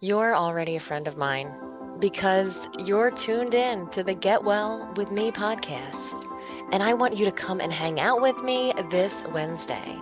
You're 0.00 0.36
already 0.36 0.76
a 0.76 0.80
friend 0.80 1.08
of 1.08 1.16
mine 1.16 1.54
because 2.00 2.68
you're 2.78 3.10
tuned 3.10 3.54
in 3.54 3.88
to 3.88 4.04
the 4.04 4.12
Get 4.12 4.44
Well 4.44 4.92
with 4.94 5.10
Me 5.10 5.30
podcast. 5.30 6.22
And 6.70 6.82
I 6.82 6.92
want 6.92 7.16
you 7.16 7.24
to 7.24 7.32
come 7.32 7.62
and 7.62 7.72
hang 7.72 7.98
out 7.98 8.20
with 8.20 8.36
me 8.42 8.74
this 8.90 9.22
Wednesday 9.32 9.98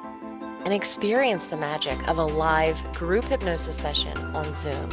and 0.64 0.74
experience 0.74 1.46
the 1.46 1.56
magic 1.56 2.08
of 2.08 2.18
a 2.18 2.24
live 2.24 2.82
group 2.92 3.26
hypnosis 3.26 3.76
session 3.76 4.18
on 4.34 4.52
Zoom. 4.56 4.90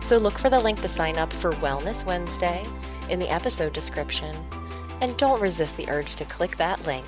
So 0.00 0.16
look 0.16 0.38
for 0.38 0.48
the 0.48 0.60
link 0.60 0.80
to 0.82 0.88
sign 0.88 1.18
up 1.18 1.32
for 1.32 1.50
Wellness 1.54 2.06
Wednesday 2.06 2.64
in 3.08 3.18
the 3.18 3.32
episode 3.32 3.72
description. 3.72 4.36
And 5.00 5.16
don't 5.16 5.42
resist 5.42 5.76
the 5.76 5.90
urge 5.90 6.14
to 6.14 6.24
click 6.24 6.56
that 6.58 6.86
link 6.86 7.04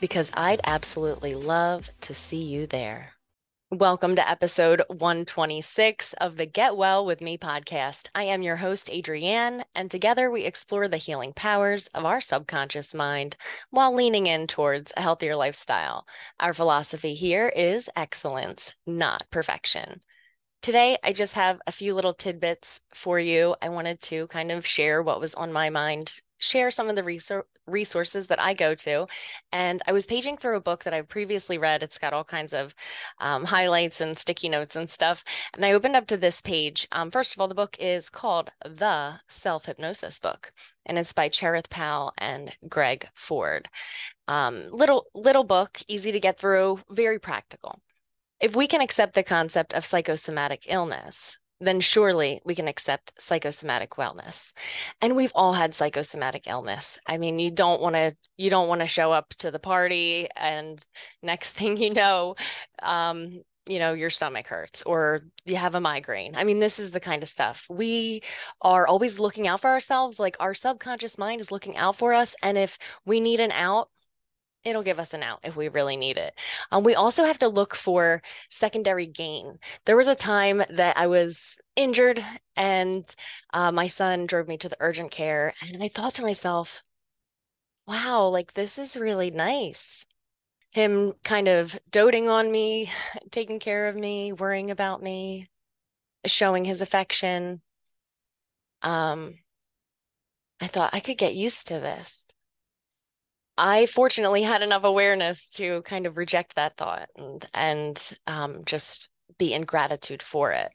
because 0.00 0.30
I'd 0.34 0.60
absolutely 0.62 1.34
love 1.34 1.90
to 2.02 2.14
see 2.14 2.44
you 2.44 2.68
there. 2.68 3.14
Welcome 3.72 4.16
to 4.16 4.28
episode 4.28 4.82
126 4.88 6.12
of 6.14 6.36
the 6.36 6.44
Get 6.44 6.76
Well 6.76 7.06
with 7.06 7.20
Me 7.20 7.38
podcast. 7.38 8.08
I 8.16 8.24
am 8.24 8.42
your 8.42 8.56
host, 8.56 8.88
Adrianne, 8.88 9.62
and 9.76 9.88
together 9.88 10.28
we 10.28 10.42
explore 10.42 10.88
the 10.88 10.96
healing 10.96 11.32
powers 11.32 11.86
of 11.88 12.04
our 12.04 12.20
subconscious 12.20 12.94
mind 12.94 13.36
while 13.70 13.94
leaning 13.94 14.26
in 14.26 14.48
towards 14.48 14.92
a 14.96 15.02
healthier 15.02 15.36
lifestyle. 15.36 16.04
Our 16.40 16.52
philosophy 16.52 17.14
here 17.14 17.48
is 17.48 17.88
excellence, 17.94 18.74
not 18.88 19.30
perfection. 19.30 20.00
Today, 20.62 20.98
I 21.04 21.12
just 21.12 21.34
have 21.34 21.62
a 21.68 21.72
few 21.72 21.94
little 21.94 22.12
tidbits 22.12 22.80
for 22.92 23.20
you. 23.20 23.54
I 23.62 23.68
wanted 23.68 24.00
to 24.00 24.26
kind 24.26 24.50
of 24.50 24.66
share 24.66 25.00
what 25.00 25.20
was 25.20 25.36
on 25.36 25.52
my 25.52 25.70
mind, 25.70 26.20
share 26.40 26.70
some 26.70 26.88
of 26.88 26.96
the 26.96 27.04
research 27.04 27.46
resources 27.70 28.26
that 28.26 28.40
I 28.40 28.54
go 28.54 28.74
to. 28.74 29.06
And 29.52 29.80
I 29.86 29.92
was 29.92 30.06
paging 30.06 30.36
through 30.36 30.56
a 30.56 30.60
book 30.60 30.84
that 30.84 30.94
I've 30.94 31.08
previously 31.08 31.58
read. 31.58 31.82
It's 31.82 31.98
got 31.98 32.12
all 32.12 32.24
kinds 32.24 32.52
of 32.52 32.74
um, 33.18 33.44
highlights 33.44 34.00
and 34.00 34.18
sticky 34.18 34.48
notes 34.48 34.76
and 34.76 34.90
stuff. 34.90 35.24
And 35.54 35.64
I 35.64 35.72
opened 35.72 35.96
up 35.96 36.06
to 36.08 36.16
this 36.16 36.40
page. 36.40 36.88
Um, 36.92 37.10
first 37.10 37.34
of 37.34 37.40
all, 37.40 37.48
the 37.48 37.54
book 37.54 37.76
is 37.78 38.10
called 38.10 38.50
The 38.64 39.20
Self 39.28 39.66
Hypnosis 39.66 40.18
Book, 40.18 40.52
and 40.86 40.98
it's 40.98 41.12
by 41.12 41.28
Cherith 41.28 41.70
Powell 41.70 42.12
and 42.18 42.56
Greg 42.68 43.08
Forde. 43.14 43.68
Um, 44.28 44.68
little 44.70 45.06
little 45.14 45.44
book, 45.44 45.78
easy 45.88 46.12
to 46.12 46.20
get 46.20 46.38
through, 46.38 46.80
very 46.90 47.18
practical. 47.18 47.80
If 48.40 48.56
we 48.56 48.66
can 48.66 48.80
accept 48.80 49.14
the 49.14 49.22
concept 49.22 49.74
of 49.74 49.84
psychosomatic 49.84 50.64
illness, 50.66 51.38
then 51.60 51.80
surely 51.80 52.40
we 52.44 52.54
can 52.54 52.68
accept 52.68 53.12
psychosomatic 53.18 53.90
wellness. 53.92 54.52
And 55.00 55.14
we've 55.14 55.32
all 55.34 55.52
had 55.52 55.74
psychosomatic 55.74 56.46
illness. 56.46 56.98
I 57.06 57.18
mean, 57.18 57.38
you 57.38 57.50
don't 57.50 57.80
want 57.80 57.96
to 57.96 58.16
you 58.36 58.50
don't 58.50 58.68
want 58.68 58.80
to 58.80 58.86
show 58.86 59.12
up 59.12 59.34
to 59.38 59.50
the 59.50 59.58
party 59.58 60.28
and 60.36 60.84
next 61.22 61.52
thing 61.56 61.76
you 61.76 61.92
know, 61.92 62.34
um, 62.82 63.42
you 63.66 63.78
know, 63.78 63.92
your 63.92 64.10
stomach 64.10 64.46
hurts 64.46 64.82
or 64.82 65.22
you 65.44 65.56
have 65.56 65.74
a 65.74 65.80
migraine. 65.80 66.34
I 66.34 66.44
mean, 66.44 66.58
this 66.60 66.78
is 66.78 66.92
the 66.92 67.00
kind 67.00 67.22
of 67.22 67.28
stuff. 67.28 67.66
We 67.70 68.22
are 68.62 68.86
always 68.86 69.18
looking 69.18 69.46
out 69.46 69.60
for 69.60 69.70
ourselves, 69.70 70.18
like 70.18 70.36
our 70.40 70.54
subconscious 70.54 71.18
mind 71.18 71.40
is 71.40 71.52
looking 71.52 71.76
out 71.76 71.96
for 71.96 72.14
us 72.14 72.34
and 72.42 72.56
if 72.58 72.78
we 73.04 73.20
need 73.20 73.40
an 73.40 73.52
out, 73.52 73.90
it'll 74.64 74.82
give 74.82 74.98
us 74.98 75.14
an 75.14 75.22
out 75.22 75.40
if 75.42 75.56
we 75.56 75.68
really 75.68 75.96
need 75.96 76.18
it. 76.18 76.38
Um, 76.70 76.84
we 76.84 76.94
also 76.94 77.24
have 77.24 77.38
to 77.38 77.48
look 77.48 77.74
for 77.74 78.22
secondary 78.48 79.06
gain. 79.06 79.58
There 79.84 79.96
was 79.96 80.08
a 80.08 80.14
time 80.14 80.62
that 80.70 80.98
I 80.98 81.06
was 81.06 81.56
injured 81.76 82.22
and 82.56 83.14
uh, 83.54 83.72
my 83.72 83.86
son 83.86 84.26
drove 84.26 84.48
me 84.48 84.58
to 84.58 84.68
the 84.68 84.76
urgent 84.80 85.10
care. 85.10 85.54
And 85.72 85.82
I 85.82 85.88
thought 85.88 86.14
to 86.14 86.22
myself, 86.22 86.82
wow, 87.86 88.28
like 88.28 88.54
this 88.54 88.78
is 88.78 88.96
really 88.96 89.30
nice. 89.30 90.04
Him 90.72 91.14
kind 91.24 91.48
of 91.48 91.78
doting 91.90 92.28
on 92.28 92.50
me, 92.50 92.90
taking 93.30 93.58
care 93.58 93.88
of 93.88 93.96
me, 93.96 94.32
worrying 94.32 94.70
about 94.70 95.02
me, 95.02 95.48
showing 96.26 96.64
his 96.64 96.80
affection. 96.80 97.62
Um, 98.82 99.34
I 100.60 100.66
thought 100.66 100.94
I 100.94 101.00
could 101.00 101.18
get 101.18 101.34
used 101.34 101.68
to 101.68 101.74
this. 101.80 102.29
I 103.60 103.84
fortunately 103.84 104.42
had 104.42 104.62
enough 104.62 104.84
awareness 104.84 105.50
to 105.50 105.82
kind 105.82 106.06
of 106.06 106.16
reject 106.16 106.54
that 106.56 106.78
thought 106.78 107.10
and 107.14 107.46
and 107.52 108.18
um, 108.26 108.64
just 108.64 109.10
be 109.38 109.52
in 109.52 109.62
gratitude 109.62 110.22
for 110.22 110.50
it. 110.52 110.70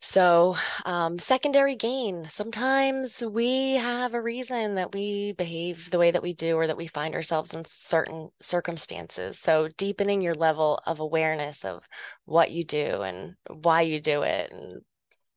So, 0.00 0.56
um, 0.84 1.18
secondary 1.18 1.76
gain. 1.76 2.24
Sometimes 2.24 3.22
we 3.22 3.74
have 3.74 4.14
a 4.14 4.22
reason 4.22 4.74
that 4.74 4.92
we 4.92 5.32
behave 5.32 5.90
the 5.90 5.98
way 5.98 6.10
that 6.10 6.22
we 6.22 6.34
do 6.34 6.56
or 6.56 6.66
that 6.66 6.76
we 6.76 6.88
find 6.88 7.14
ourselves 7.14 7.54
in 7.54 7.64
certain 7.64 8.30
circumstances. 8.40 9.38
So, 9.38 9.68
deepening 9.76 10.20
your 10.20 10.34
level 10.34 10.80
of 10.86 10.98
awareness 11.00 11.64
of 11.64 11.84
what 12.24 12.50
you 12.50 12.64
do 12.64 13.02
and 13.02 13.34
why 13.48 13.82
you 13.82 14.00
do 14.00 14.22
it 14.22 14.52
and 14.52 14.82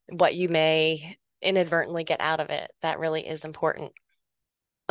what 0.09 0.35
you 0.35 0.49
may 0.49 1.17
inadvertently 1.41 2.03
get 2.03 2.19
out 2.21 2.39
of 2.39 2.49
it, 2.49 2.71
that 2.81 2.99
really 2.99 3.27
is 3.27 3.45
important. 3.45 3.91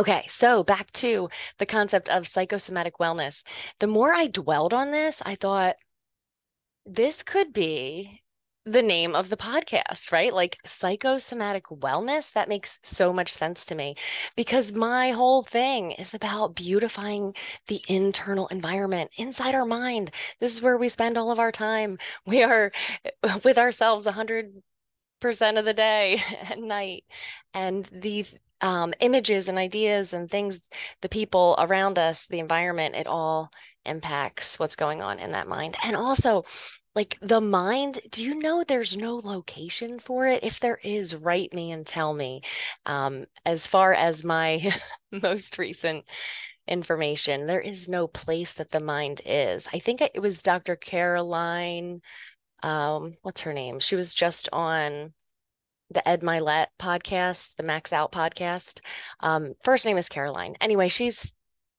Okay, 0.00 0.24
so 0.26 0.64
back 0.64 0.90
to 0.92 1.28
the 1.58 1.66
concept 1.66 2.08
of 2.08 2.26
psychosomatic 2.26 2.96
wellness. 2.96 3.42
The 3.80 3.86
more 3.86 4.14
I 4.14 4.28
dwelled 4.28 4.72
on 4.72 4.92
this, 4.92 5.20
I 5.26 5.34
thought 5.34 5.76
this 6.86 7.22
could 7.22 7.52
be 7.52 8.22
the 8.64 8.82
name 8.82 9.14
of 9.14 9.28
the 9.28 9.36
podcast, 9.36 10.10
right? 10.10 10.32
Like 10.32 10.56
psychosomatic 10.64 11.66
wellness. 11.66 12.32
That 12.32 12.48
makes 12.48 12.78
so 12.82 13.12
much 13.12 13.30
sense 13.30 13.66
to 13.66 13.74
me 13.74 13.94
because 14.36 14.72
my 14.72 15.10
whole 15.10 15.42
thing 15.42 15.90
is 15.92 16.14
about 16.14 16.54
beautifying 16.56 17.34
the 17.68 17.82
internal 17.86 18.46
environment 18.48 19.10
inside 19.18 19.54
our 19.54 19.66
mind. 19.66 20.12
This 20.40 20.54
is 20.54 20.62
where 20.62 20.78
we 20.78 20.88
spend 20.88 21.18
all 21.18 21.30
of 21.30 21.38
our 21.38 21.52
time. 21.52 21.98
We 22.26 22.42
are 22.42 22.72
with 23.44 23.58
ourselves 23.58 24.06
a 24.06 24.12
hundred 24.12 24.62
percent 25.20 25.58
of 25.58 25.64
the 25.66 25.74
day 25.74 26.18
and 26.50 26.68
night. 26.68 27.04
And 27.54 27.84
the 27.92 28.26
um, 28.60 28.92
images 29.00 29.48
and 29.48 29.58
ideas 29.58 30.12
and 30.12 30.30
things, 30.30 30.60
the 31.00 31.08
people 31.08 31.54
around 31.58 31.98
us, 31.98 32.26
the 32.26 32.38
environment, 32.38 32.94
it 32.94 33.06
all 33.06 33.50
impacts 33.84 34.58
what's 34.58 34.76
going 34.76 35.02
on 35.02 35.18
in 35.18 35.32
that 35.32 35.48
mind. 35.48 35.76
And 35.82 35.96
also, 35.96 36.44
like 36.94 37.16
the 37.22 37.40
mind, 37.40 38.00
do 38.10 38.24
you 38.24 38.34
know 38.34 38.64
there's 38.64 38.96
no 38.96 39.16
location 39.16 39.98
for 39.98 40.26
it? 40.26 40.42
If 40.42 40.60
there 40.60 40.78
is, 40.82 41.14
write 41.14 41.54
me 41.54 41.70
and 41.72 41.86
tell 41.86 42.12
me. 42.12 42.42
Um, 42.84 43.26
as 43.46 43.66
far 43.66 43.94
as 43.94 44.24
my 44.24 44.72
most 45.12 45.58
recent 45.58 46.04
information, 46.66 47.46
there 47.46 47.60
is 47.60 47.88
no 47.88 48.08
place 48.08 48.54
that 48.54 48.70
the 48.70 48.80
mind 48.80 49.20
is. 49.24 49.68
I 49.72 49.78
think 49.78 50.00
it 50.00 50.20
was 50.20 50.42
Dr. 50.42 50.76
Caroline. 50.76 52.00
Um, 52.62 53.14
what's 53.22 53.42
her 53.42 53.52
name? 53.52 53.80
She 53.80 53.96
was 53.96 54.12
just 54.12 54.48
on 54.52 55.12
the 55.90 56.06
Ed 56.08 56.22
Mylett 56.22 56.66
podcast, 56.78 57.56
the 57.56 57.62
Max 57.62 57.92
Out 57.92 58.12
podcast. 58.12 58.80
Um, 59.20 59.54
first 59.62 59.84
name 59.84 59.96
is 59.96 60.08
Caroline. 60.08 60.56
Anyway, 60.60 60.88
she's 60.88 61.32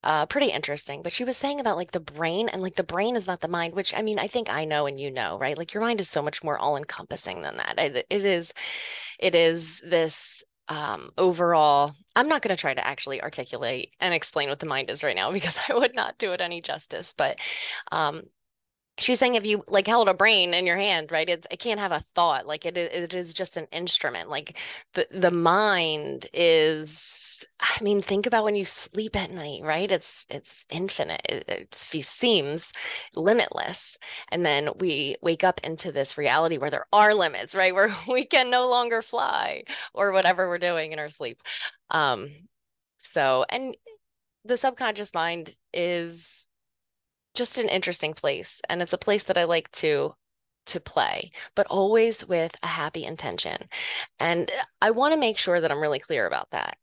uh, 0.04 0.26
pretty 0.26 0.48
interesting, 0.48 1.02
but 1.02 1.12
she 1.12 1.24
was 1.24 1.36
saying 1.36 1.60
about 1.60 1.76
like 1.76 1.92
the 1.92 2.00
brain 2.00 2.48
and 2.48 2.60
like 2.60 2.74
the 2.74 2.82
brain 2.82 3.16
is 3.16 3.26
not 3.26 3.40
the 3.40 3.48
mind, 3.48 3.74
which 3.74 3.94
I 3.96 4.02
mean, 4.02 4.18
I 4.18 4.26
think 4.26 4.50
I 4.50 4.64
know 4.64 4.86
and 4.86 4.98
you 4.98 5.10
know, 5.10 5.38
right? 5.38 5.56
Like 5.56 5.74
your 5.74 5.82
mind 5.82 6.00
is 6.00 6.10
so 6.10 6.22
much 6.22 6.42
more 6.42 6.58
all 6.58 6.76
encompassing 6.76 7.42
than 7.42 7.56
that. 7.56 7.78
It, 7.78 8.06
it 8.10 8.24
is, 8.24 8.52
it 9.18 9.34
is 9.34 9.80
this 9.88 10.42
um 10.68 11.10
overall 11.18 11.92
i'm 12.14 12.28
not 12.28 12.40
going 12.40 12.54
to 12.54 12.60
try 12.60 12.72
to 12.72 12.86
actually 12.86 13.20
articulate 13.20 13.90
and 13.98 14.14
explain 14.14 14.48
what 14.48 14.60
the 14.60 14.66
mind 14.66 14.90
is 14.90 15.02
right 15.02 15.16
now 15.16 15.32
because 15.32 15.58
i 15.68 15.74
would 15.74 15.94
not 15.94 16.16
do 16.18 16.32
it 16.32 16.40
any 16.40 16.60
justice 16.60 17.14
but 17.18 17.36
um 17.90 18.22
she's 18.98 19.18
saying 19.18 19.34
if 19.34 19.46
you 19.46 19.62
like 19.68 19.86
held 19.86 20.08
a 20.08 20.14
brain 20.14 20.54
in 20.54 20.66
your 20.66 20.76
hand 20.76 21.10
right 21.10 21.28
it's, 21.28 21.46
it 21.50 21.58
can't 21.58 21.80
have 21.80 21.92
a 21.92 22.00
thought 22.14 22.46
like 22.46 22.66
it, 22.66 22.76
it 22.76 23.14
is 23.14 23.34
just 23.34 23.56
an 23.56 23.66
instrument 23.72 24.28
like 24.28 24.58
the 24.94 25.06
the 25.10 25.30
mind 25.30 26.26
is 26.32 27.44
i 27.60 27.82
mean 27.82 28.00
think 28.00 28.26
about 28.26 28.44
when 28.44 28.54
you 28.54 28.64
sleep 28.64 29.16
at 29.16 29.30
night 29.30 29.62
right 29.62 29.90
it's 29.90 30.26
it's 30.28 30.66
infinite 30.70 31.22
it, 31.28 31.44
it 31.48 31.74
seems 31.74 32.72
limitless 33.14 33.98
and 34.30 34.44
then 34.44 34.68
we 34.78 35.16
wake 35.22 35.42
up 35.42 35.60
into 35.64 35.90
this 35.90 36.18
reality 36.18 36.58
where 36.58 36.70
there 36.70 36.86
are 36.92 37.14
limits 37.14 37.54
right 37.54 37.74
where 37.74 37.94
we 38.08 38.24
can 38.24 38.50
no 38.50 38.68
longer 38.68 39.02
fly 39.02 39.62
or 39.94 40.12
whatever 40.12 40.48
we're 40.48 40.58
doing 40.58 40.92
in 40.92 40.98
our 40.98 41.08
sleep 41.10 41.42
um 41.90 42.28
so 42.98 43.44
and 43.48 43.76
the 44.44 44.56
subconscious 44.56 45.14
mind 45.14 45.56
is 45.72 46.42
just 47.34 47.58
an 47.58 47.68
interesting 47.68 48.14
place 48.14 48.60
and 48.68 48.82
it's 48.82 48.92
a 48.92 48.98
place 48.98 49.24
that 49.24 49.38
I 49.38 49.44
like 49.44 49.70
to 49.72 50.14
to 50.64 50.80
play, 50.80 51.32
but 51.56 51.66
always 51.68 52.24
with 52.26 52.54
a 52.62 52.68
happy 52.68 53.04
intention. 53.04 53.68
And 54.20 54.48
uh, 54.50 54.64
I 54.80 54.92
want 54.92 55.12
to 55.12 55.18
make 55.20 55.38
sure 55.38 55.60
that 55.60 55.72
I'm 55.72 55.80
really 55.80 55.98
clear 55.98 56.26
about 56.26 56.50
that. 56.50 56.78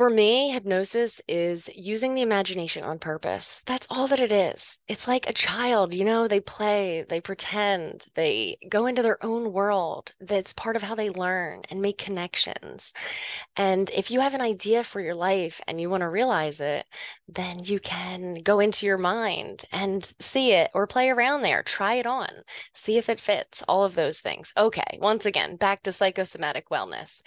For 0.00 0.08
me, 0.08 0.48
hypnosis 0.48 1.20
is 1.28 1.68
using 1.76 2.14
the 2.14 2.22
imagination 2.22 2.84
on 2.84 2.98
purpose. 2.98 3.62
That's 3.66 3.86
all 3.90 4.06
that 4.06 4.18
it 4.18 4.32
is. 4.32 4.78
It's 4.88 5.06
like 5.06 5.28
a 5.28 5.34
child, 5.34 5.92
you 5.92 6.06
know, 6.06 6.26
they 6.26 6.40
play, 6.40 7.04
they 7.06 7.20
pretend, 7.20 8.06
they 8.14 8.56
go 8.70 8.86
into 8.86 9.02
their 9.02 9.22
own 9.22 9.52
world. 9.52 10.12
That's 10.18 10.54
part 10.54 10.76
of 10.76 10.80
how 10.80 10.94
they 10.94 11.10
learn 11.10 11.64
and 11.68 11.82
make 11.82 11.98
connections. 11.98 12.94
And 13.58 13.90
if 13.90 14.10
you 14.10 14.20
have 14.20 14.32
an 14.32 14.40
idea 14.40 14.84
for 14.84 15.02
your 15.02 15.14
life 15.14 15.60
and 15.68 15.78
you 15.78 15.90
want 15.90 16.00
to 16.00 16.08
realize 16.08 16.60
it, 16.60 16.86
then 17.28 17.62
you 17.64 17.78
can 17.78 18.36
go 18.36 18.58
into 18.58 18.86
your 18.86 18.96
mind 18.96 19.66
and 19.70 20.02
see 20.18 20.52
it 20.52 20.70
or 20.72 20.86
play 20.86 21.10
around 21.10 21.42
there, 21.42 21.62
try 21.62 21.96
it 21.96 22.06
on, 22.06 22.30
see 22.72 22.96
if 22.96 23.10
it 23.10 23.20
fits, 23.20 23.62
all 23.68 23.84
of 23.84 23.96
those 23.96 24.20
things. 24.20 24.54
Okay, 24.56 24.98
once 24.98 25.26
again, 25.26 25.56
back 25.56 25.82
to 25.82 25.92
psychosomatic 25.92 26.70
wellness 26.70 27.20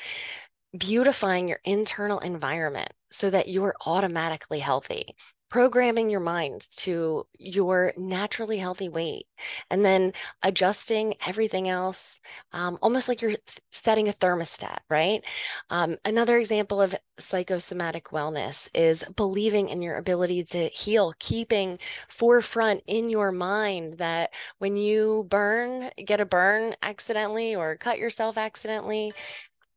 beautifying 0.78 1.48
your 1.48 1.60
internal 1.64 2.20
environment 2.20 2.92
so 3.10 3.30
that 3.30 3.48
you're 3.48 3.76
automatically 3.86 4.60
healthy 4.60 5.16
programming 5.54 6.10
your 6.10 6.20
mind 6.20 6.68
to 6.72 7.24
your 7.38 7.94
naturally 7.96 8.58
healthy 8.58 8.90
weight 8.90 9.28
and 9.70 9.86
then 9.86 10.12
adjusting 10.42 11.14
everything 11.28 11.70
else 11.70 12.20
um, 12.54 12.76
almost 12.82 13.08
like 13.08 13.22
you're 13.22 13.36
setting 13.72 14.10
a 14.10 14.14
thermostat 14.14 14.80
right? 14.90 15.24
Um, 15.70 15.98
another 16.06 16.40
example 16.40 16.82
of 16.82 16.96
psychosomatic 17.20 18.06
wellness 18.06 18.68
is 18.74 19.04
believing 19.16 19.70
in 19.70 19.84
your 19.84 19.98
ability 19.98 20.44
to 20.46 20.70
heal 20.70 21.14
keeping 21.20 21.78
forefront 22.10 22.82
in 22.88 23.08
your 23.08 23.32
mind 23.32 24.00
that 24.00 24.34
when 24.58 24.76
you 24.76 25.28
burn 25.30 25.92
get 26.04 26.20
a 26.20 26.26
burn 26.26 26.74
accidentally 26.82 27.56
or 27.56 27.78
cut 27.78 28.00
yourself 28.00 28.40
accidentally 28.40 29.14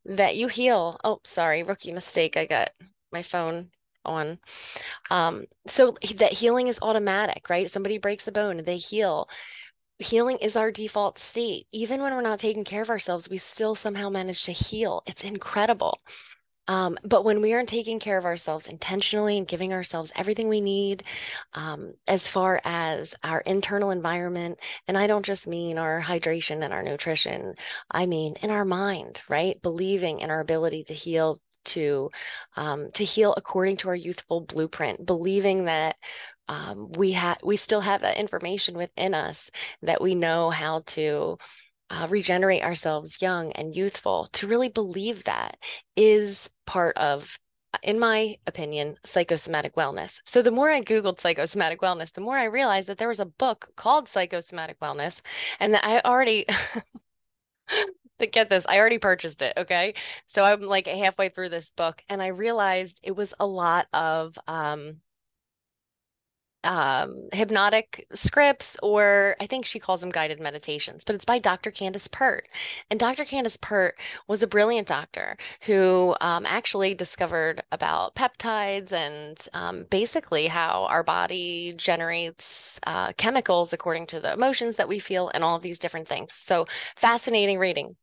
that 0.06 0.37
you 0.37 0.49
heal. 0.49 0.99
Oh, 1.05 1.20
sorry, 1.25 1.62
rookie 1.62 1.93
mistake. 1.93 2.37
I 2.37 2.47
got 2.47 2.70
my 3.12 3.23
phone 3.23 3.70
on. 4.05 4.38
Um, 5.11 5.44
so 5.67 5.97
that 6.17 6.32
healing 6.32 6.69
is 6.69 6.79
automatic, 6.82 7.49
right? 7.50 7.70
Somebody 7.70 7.99
breaks 7.99 8.29
a 8.29 8.32
bone, 8.32 8.62
they 8.64 8.76
heal. 8.76 9.29
Healing 9.99 10.38
is 10.38 10.56
our 10.56 10.70
default 10.70 11.19
state. 11.19 11.67
Even 11.73 12.03
when 12.03 12.14
we're 12.14 12.20
not 12.20 12.38
taking 12.38 12.64
care 12.64 12.82
of 12.82 12.91
ourselves, 12.91 13.31
we 13.31 13.38
still 13.38 13.75
somehow 13.75 14.11
manage 14.11 14.44
to 14.44 14.53
heal. 14.53 15.03
It's 15.06 15.25
incredible. 15.25 16.00
Um, 16.68 16.98
but 17.04 17.24
when 17.24 17.40
we 17.40 17.52
aren't 17.52 17.68
taking 17.68 17.98
care 17.98 18.18
of 18.18 18.24
ourselves 18.24 18.66
intentionally 18.66 19.38
and 19.38 19.46
giving 19.46 19.72
ourselves 19.72 20.12
everything 20.16 20.48
we 20.48 20.60
need, 20.60 21.04
um, 21.54 21.94
as 22.06 22.28
far 22.28 22.60
as 22.64 23.14
our 23.22 23.40
internal 23.40 23.90
environment, 23.90 24.58
and 24.88 24.98
I 24.98 25.06
don't 25.06 25.24
just 25.24 25.46
mean 25.46 25.78
our 25.78 26.00
hydration 26.00 26.64
and 26.64 26.72
our 26.72 26.82
nutrition, 26.82 27.54
I 27.90 28.06
mean 28.06 28.34
in 28.42 28.50
our 28.50 28.64
mind, 28.64 29.22
right? 29.28 29.60
Believing 29.62 30.20
in 30.20 30.30
our 30.30 30.40
ability 30.40 30.84
to 30.84 30.94
heal, 30.94 31.38
to 31.66 32.10
um, 32.56 32.90
to 32.92 33.04
heal 33.04 33.34
according 33.36 33.76
to 33.78 33.88
our 33.88 33.96
youthful 33.96 34.40
blueprint, 34.40 35.04
believing 35.04 35.64
that 35.64 35.96
um, 36.48 36.92
we 36.92 37.12
have 37.12 37.38
we 37.44 37.56
still 37.56 37.80
have 37.80 38.02
that 38.02 38.19
information 38.19 38.76
within 38.76 39.14
us 39.14 39.50
that 39.82 40.00
we 40.00 40.14
know 40.14 40.50
how 40.50 40.82
to 40.86 41.38
uh, 41.90 42.06
regenerate 42.10 42.62
ourselves 42.62 43.22
young 43.22 43.52
and 43.52 43.74
youthful, 43.74 44.28
to 44.32 44.46
really 44.46 44.69
believe 44.69 45.24
that 45.24 45.56
is 45.96 46.50
part 46.66 46.96
of, 46.96 47.38
in 47.82 47.98
my 47.98 48.36
opinion, 48.46 48.96
psychosomatic 49.04 49.74
wellness. 49.76 50.20
So 50.24 50.42
the 50.42 50.50
more 50.50 50.70
I 50.70 50.82
Googled 50.82 51.20
psychosomatic 51.20 51.80
wellness, 51.80 52.12
the 52.12 52.20
more 52.20 52.36
I 52.36 52.44
realized 52.44 52.88
that 52.88 52.98
there 52.98 53.08
was 53.08 53.20
a 53.20 53.26
book 53.26 53.70
called 53.76 54.08
Psychosomatic 54.08 54.78
Wellness 54.80 55.20
and 55.60 55.74
that 55.74 55.84
I 55.84 56.00
already. 56.00 56.46
to 58.18 58.26
get 58.26 58.48
this, 58.48 58.64
I 58.68 58.78
already 58.78 58.98
purchased 58.98 59.42
it. 59.42 59.52
Okay. 59.56 59.94
So 60.24 60.42
I'm 60.42 60.62
like 60.62 60.86
halfway 60.86 61.28
through 61.28 61.50
this 61.50 61.72
book 61.72 62.02
and 62.08 62.22
I 62.22 62.28
realized 62.28 63.00
it 63.02 63.14
was 63.14 63.34
a 63.38 63.46
lot 63.46 63.88
of 63.92 64.38
um, 64.46 65.00
um, 66.64 67.29
hypnotic 67.32 68.06
scripts, 68.12 68.76
or 68.82 69.37
I 69.41 69.47
think 69.47 69.64
she 69.64 69.79
calls 69.79 70.00
them 70.00 70.11
guided 70.11 70.41
meditations, 70.41 71.05
but 71.05 71.14
it's 71.14 71.25
by 71.25 71.38
Dr. 71.38 71.70
Candace 71.70 72.08
Pert. 72.08 72.49
And 72.91 72.99
Dr. 72.99 73.25
Candace 73.25 73.56
Pert 73.56 73.99
was 74.29 74.43
a 74.43 74.47
brilliant 74.47 74.88
doctor 74.88 75.37
who 75.62 76.17
um, 76.20 76.44
actually 76.47 76.94
discovered 76.94 77.62
about 77.73 78.14
peptides 78.14 78.93
and 78.93 79.38
um, 79.55 79.87
basically 79.91 80.47
how 80.47 80.87
our 80.91 81.03
body 81.03 81.75
generates 81.76 82.81
uh, 82.87 83.12
chemicals 83.14 83.73
according 83.73 84.06
to 84.08 84.20
the 84.20 84.32
emotions 84.32 84.76
that 84.76 84.88
we 84.88 84.99
feel 84.99 85.31
and 85.35 85.44
all 85.44 85.56
of 85.56 85.62
these 85.62 85.79
different 85.79 86.08
things. 86.08 86.32
So 86.32 86.67
fascinating 86.97 87.58
reading. 87.58 87.97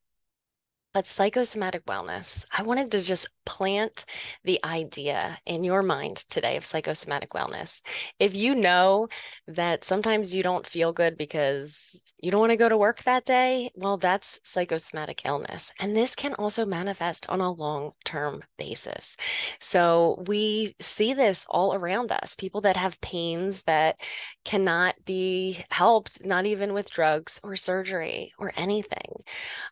But 0.93 1.07
psychosomatic 1.07 1.85
wellness, 1.85 2.45
I 2.51 2.61
wanted 2.61 2.91
to 2.91 3.01
just 3.01 3.27
plant 3.45 4.05
the 4.43 4.63
idea 4.63 5.39
in 5.45 5.63
your 5.63 5.81
mind 5.81 6.17
today 6.17 6.55
of 6.55 6.65
psychosomatic 6.65 7.31
wellness. 7.31 7.81
If 8.19 8.35
you 8.35 8.53
know 8.53 9.07
that 9.47 9.83
sometimes 9.83 10.35
you 10.35 10.43
don't 10.43 10.67
feel 10.67 10.93
good 10.93 11.17
because 11.17 12.12
you 12.23 12.31
don't 12.31 12.39
want 12.39 12.51
to 12.51 12.57
go 12.57 12.69
to 12.69 12.77
work 12.77 13.03
that 13.03 13.25
day, 13.25 13.69
well, 13.75 13.97
that's 13.97 14.39
psychosomatic 14.45 15.25
illness. 15.25 15.73
And 15.81 15.93
this 15.93 16.15
can 16.15 16.33
also 16.35 16.65
manifest 16.65 17.29
on 17.29 17.41
a 17.41 17.51
long 17.51 17.91
term 18.05 18.41
basis. 18.57 19.17
So 19.59 20.23
we 20.25 20.73
see 20.79 21.13
this 21.13 21.45
all 21.49 21.75
around 21.75 22.13
us 22.13 22.37
people 22.37 22.61
that 22.61 22.77
have 22.77 23.01
pains 23.01 23.63
that 23.63 23.99
cannot 24.45 24.95
be 25.03 25.65
helped, 25.69 26.25
not 26.25 26.45
even 26.45 26.71
with 26.71 26.89
drugs 26.89 27.41
or 27.43 27.57
surgery 27.57 28.31
or 28.39 28.53
anything. 28.55 29.11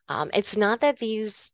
Um, 0.09 0.29
it's 0.33 0.57
not 0.57 0.81
that 0.81 0.99
these 0.99 1.53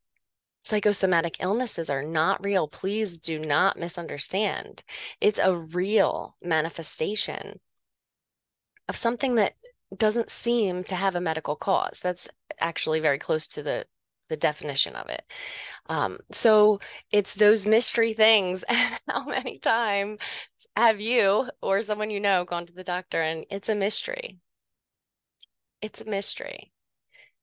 psychosomatic 0.62 1.38
illnesses 1.42 1.92
are 1.92 2.04
not 2.04 2.44
real. 2.44 2.68
Please 2.68 3.20
do 3.20 3.38
not 3.38 3.78
misunderstand. 3.78 4.84
It's 5.22 5.40
a 5.40 5.56
real 5.56 6.36
manifestation 6.42 7.60
of 8.90 8.98
something 8.98 9.36
that 9.36 9.54
doesn't 9.96 10.30
seem 10.30 10.84
to 10.86 10.96
have 10.96 11.16
a 11.16 11.22
medical 11.22 11.56
cause. 11.56 12.00
That's 12.02 12.30
actually 12.60 13.00
very 13.00 13.20
close 13.20 13.48
to 13.48 13.64
the 13.64 13.86
the 14.30 14.38
definition 14.38 14.94
of 14.96 15.10
it. 15.10 15.24
Um, 15.88 16.20
so 16.32 16.80
it's 17.12 17.36
those 17.36 17.66
mystery 17.66 18.14
things. 18.14 18.64
How 19.08 19.26
many 19.26 19.58
times 19.58 20.20
have 20.76 21.00
you 21.00 21.50
or 21.62 21.82
someone 21.82 22.10
you 22.10 22.20
know 22.20 22.44
gone 22.46 22.66
to 22.66 22.74
the 22.74 22.84
doctor 22.84 23.22
and 23.22 23.46
it's 23.50 23.70
a 23.70 23.76
mystery? 23.76 24.40
It's 25.82 26.02
a 26.02 26.06
mystery. 26.06 26.74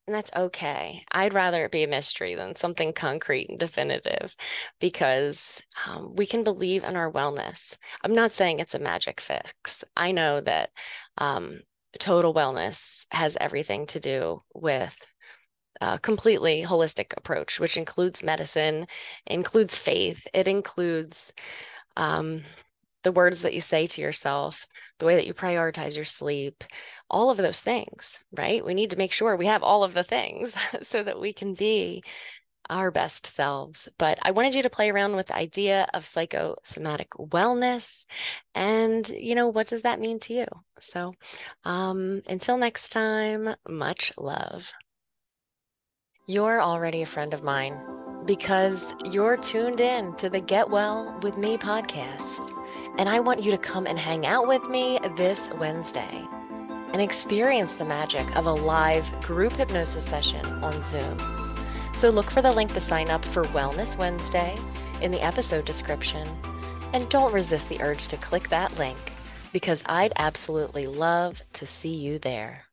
And 0.07 0.15
that's 0.15 0.31
okay. 0.37 1.03
I'd 1.13 1.33
rather 1.33 1.65
it 1.65 1.73
be 1.73 1.85
a 1.85 1.89
mystery 1.89 2.35
than 2.35 2.57
something 2.57 2.93
concrete 2.93 3.49
and 3.49 3.59
definitive 3.59 4.37
because 4.79 5.63
um, 5.87 6.15
we 6.15 6.27
can 6.27 6.45
believe 6.45 6.85
in 6.85 6.95
our 6.97 7.11
wellness. 7.11 7.77
I'm 8.03 8.15
not 8.15 8.31
saying 8.31 8.59
it's 8.59 8.75
a 8.75 8.79
magic 8.79 9.21
fix. 9.21 9.83
I 9.97 10.13
know 10.13 10.43
that 10.43 10.71
um, 11.17 11.61
total 11.99 12.35
wellness 12.35 13.07
has 13.11 13.37
everything 13.41 13.87
to 13.87 14.01
do 14.01 14.43
with 14.55 14.97
a 15.81 15.99
completely 15.99 16.63
holistic 16.63 17.13
approach, 17.17 17.59
which 17.59 17.77
includes 17.77 18.23
medicine, 18.23 18.87
includes 19.27 19.79
faith, 19.79 20.27
it 20.33 20.49
includes 20.49 21.33
um, 21.97 22.43
the 23.03 23.13
words 23.13 23.43
that 23.43 23.55
you 23.55 23.61
say 23.61 23.87
to 23.87 24.01
yourself, 24.01 24.67
the 24.99 25.07
way 25.07 25.15
that 25.17 25.27
you 25.27 25.35
prioritize 25.35 25.97
your 25.97 26.05
sleep, 26.05 26.65
all 27.11 27.31
of 27.31 27.37
those 27.37 27.61
things, 27.61 28.25
right? 28.33 28.65
We 28.65 28.75
need 28.75 28.91
to 28.91 28.97
make 28.97 29.13
sure 29.13 29.37
we 29.37 29.47
have 29.47 29.63
all 29.63 29.85
of 29.85 29.95
the 29.95 30.03
things 30.03 30.57
so 30.83 31.03
that 31.03 31.21
we 31.21 31.33
can 31.33 31.55
be 31.55 32.03
our 32.71 32.91
best 32.91 33.27
selves. 33.27 33.89
But 33.99 34.19
I 34.23 34.31
wanted 34.31 34.55
you 34.55 34.63
to 34.63 34.71
play 34.71 34.91
around 34.91 35.17
with 35.17 35.27
the 35.27 35.37
idea 35.37 35.87
of 35.95 36.05
psychosomatic 36.05 37.11
wellness 37.11 38.05
and, 38.55 39.09
you 39.09 39.35
know, 39.35 39.49
what 39.49 39.69
does 39.69 39.83
that 39.83 40.01
mean 40.01 40.19
to 40.21 40.35
you? 40.35 40.47
So 40.81 41.15
um, 41.65 42.23
until 42.29 42.57
next 42.57 42.91
time, 42.91 43.55
much 43.69 44.13
love. 44.19 44.73
You're 46.27 46.63
already 46.63 47.03
a 47.03 47.07
friend 47.07 47.35
of 47.35 47.43
mine 47.43 47.79
because 48.25 48.95
you're 49.05 49.37
tuned 49.37 49.81
in 49.81 50.15
to 50.17 50.31
the 50.31 50.41
Get 50.41 50.71
Well 50.71 51.19
with 51.23 51.37
Me 51.37 51.59
podcast. 51.59 52.51
And 52.99 53.09
I 53.09 53.21
want 53.21 53.43
you 53.43 53.51
to 53.51 53.59
come 53.59 53.87
and 53.87 53.99
hang 53.99 54.25
out 54.25 54.49
with 54.49 54.67
me 54.69 54.99
this 55.17 55.51
Wednesday 55.59 56.27
and 56.95 57.03
experience 57.03 57.75
the 57.75 57.85
magic 57.85 58.37
of 58.37 58.47
a 58.47 58.53
live 58.53 59.21
group 59.21 59.53
hypnosis 59.53 60.07
session 60.07 60.47
on 60.63 60.83
Zoom. 60.83 61.44
So 61.95 62.11
look 62.11 62.31
for 62.31 62.43
the 62.43 62.53
link 62.53 62.75
to 62.75 62.81
sign 62.81 63.09
up 63.09 63.25
for 63.25 63.45
Wellness 63.45 63.97
Wednesday 63.97 64.59
in 65.01 65.13
the 65.13 65.25
episode 65.25 65.65
description. 65.65 66.29
And 66.93 67.09
don't 67.09 67.33
resist 67.33 67.69
the 67.69 67.81
urge 67.81 68.09
to 68.09 68.17
click 68.17 68.49
that 68.49 68.77
link 68.77 68.99
because 69.53 69.83
I'd 69.87 70.13
absolutely 70.17 70.89
love 70.89 71.41
to 71.55 71.67
see 71.67 71.95
you 71.95 72.19
there. 72.19 72.64